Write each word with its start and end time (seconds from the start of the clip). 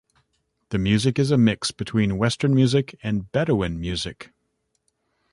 This 0.69 0.81
music 0.81 1.19
is 1.19 1.29
a 1.29 1.37
mix 1.37 1.69
between 1.69 2.17
Western 2.17 2.55
music 2.55 2.97
and 3.03 3.31
Bedouin 3.31 3.79
music. 3.79 4.33